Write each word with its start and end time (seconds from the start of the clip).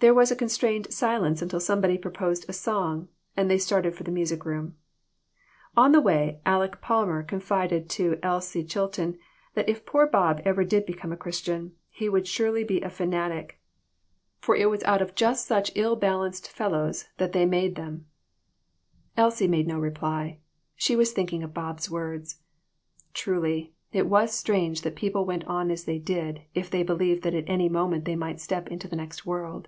There 0.00 0.12
was 0.12 0.30
a 0.30 0.36
constrained 0.36 0.92
silence 0.92 1.40
until 1.40 1.60
somebody 1.60 1.96
proposed 1.96 2.44
a 2.46 2.52
song, 2.52 3.08
and 3.38 3.50
they 3.50 3.56
started 3.56 3.94
for 3.94 4.02
the 4.04 4.10
music 4.10 4.44
room. 4.44 4.76
On 5.78 5.92
the 5.92 6.00
way, 6.02 6.42
Aleck 6.44 6.82
Palmer 6.82 7.22
confided 7.22 7.88
to 7.88 8.18
Elsie 8.22 8.64
Chilton 8.64 9.16
that 9.54 9.66
if 9.66 9.86
poor 9.86 10.06
Bob 10.06 10.42
ever 10.44 10.62
did 10.62 10.84
become 10.84 11.10
a 11.10 11.16
Christian, 11.16 11.72
he 11.88 12.10
would 12.10 12.28
surely 12.28 12.62
be 12.64 12.82
a 12.82 12.90
fanatic, 12.90 13.58
for 14.40 14.54
it 14.54 14.68
was 14.68 14.82
out 14.82 15.00
of 15.00 15.14
THIS 15.16 15.48
WORLD, 15.48 15.48
AND 15.48 15.48
THE 15.48 15.54
OTHER 15.56 15.56
ONE. 15.56 15.70
23! 15.72 15.72
just 15.72 15.72
such 15.72 15.82
ill 15.82 15.96
balanced 15.96 16.52
fellows 16.52 17.06
that 17.16 17.32
they 17.32 17.46
made 17.46 17.74
them. 17.76 18.04
Elsie 19.16 19.48
made 19.48 19.66
no 19.66 19.78
reply. 19.78 20.38
She 20.76 20.94
was 20.96 21.12
thinking 21.12 21.42
of 21.42 21.54
Bob's 21.54 21.90
words. 21.90 22.40
Truly, 23.14 23.72
it 23.90 24.06
was 24.06 24.34
strange 24.34 24.82
that 24.82 24.96
people 24.96 25.24
went 25.24 25.44
on 25.46 25.70
as 25.70 25.84
they 25.84 25.98
did 25.98 26.42
if 26.52 26.68
they 26.70 26.82
believed 26.82 27.22
that 27.22 27.32
at 27.32 27.48
any 27.48 27.70
moment 27.70 28.04
they 28.04 28.16
might 28.16 28.38
step 28.38 28.68
into 28.68 28.86
the 28.86 28.96
next 28.96 29.24
world. 29.24 29.66